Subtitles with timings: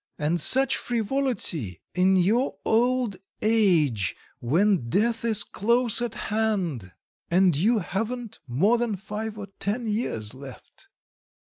[0.17, 6.93] And such frivolity in your old age, when death is close at hand,
[7.29, 10.87] and you haven't more than five or ten years left!"